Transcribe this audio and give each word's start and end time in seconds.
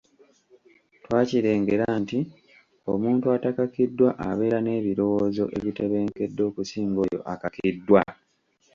Twakirengera 1.05 1.85
nti 2.01 2.19
omuntu 2.91 3.25
atakakiddwa 3.35 4.09
abeera 4.29 4.59
n’ebirowoozo 4.61 5.43
ebitebenkedde 5.57 6.41
okusinga 6.49 6.97
oyo 7.05 7.19
akakiddwa. 7.33 8.01